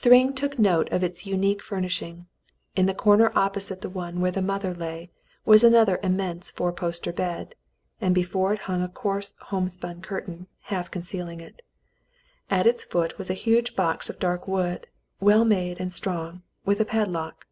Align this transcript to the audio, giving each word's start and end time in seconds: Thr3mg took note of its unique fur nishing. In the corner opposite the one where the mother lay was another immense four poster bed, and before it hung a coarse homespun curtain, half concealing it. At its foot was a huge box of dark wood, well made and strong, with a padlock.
Thr3mg 0.00 0.34
took 0.36 0.58
note 0.58 0.90
of 0.90 1.04
its 1.04 1.26
unique 1.26 1.62
fur 1.62 1.80
nishing. 1.82 2.24
In 2.76 2.86
the 2.86 2.94
corner 2.94 3.30
opposite 3.34 3.82
the 3.82 3.90
one 3.90 4.22
where 4.22 4.30
the 4.30 4.40
mother 4.40 4.72
lay 4.72 5.06
was 5.44 5.62
another 5.62 6.00
immense 6.02 6.50
four 6.50 6.72
poster 6.72 7.12
bed, 7.12 7.54
and 8.00 8.14
before 8.14 8.54
it 8.54 8.60
hung 8.60 8.80
a 8.80 8.88
coarse 8.88 9.34
homespun 9.50 10.00
curtain, 10.00 10.46
half 10.72 10.90
concealing 10.90 11.40
it. 11.40 11.60
At 12.48 12.66
its 12.66 12.84
foot 12.84 13.18
was 13.18 13.28
a 13.28 13.34
huge 13.34 13.76
box 13.76 14.08
of 14.08 14.18
dark 14.18 14.48
wood, 14.48 14.86
well 15.20 15.44
made 15.44 15.78
and 15.78 15.92
strong, 15.92 16.40
with 16.64 16.80
a 16.80 16.86
padlock. 16.86 17.44